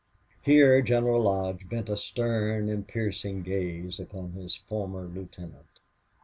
[0.41, 5.79] Here General Lodge bent a stern and piercing gaze upon his former lieutenant.